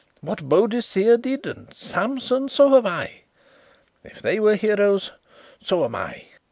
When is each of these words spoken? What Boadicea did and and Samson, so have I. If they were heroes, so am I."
What 0.21 0.49
Boadicea 0.49 1.19
did 1.21 1.45
and 1.45 1.67
and 1.67 1.75
Samson, 1.75 2.49
so 2.49 2.69
have 2.73 2.87
I. 2.87 3.21
If 4.03 4.19
they 4.19 4.39
were 4.39 4.55
heroes, 4.55 5.11
so 5.61 5.85
am 5.85 5.93
I." 5.93 6.25